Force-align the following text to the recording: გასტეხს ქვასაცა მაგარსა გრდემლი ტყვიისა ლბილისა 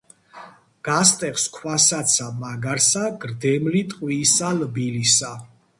გასტეხს 0.87 1.45
ქვასაცა 1.57 2.31
მაგარსა 2.41 3.05
გრდემლი 3.27 3.87
ტყვიისა 3.95 4.53
ლბილისა 4.63 5.37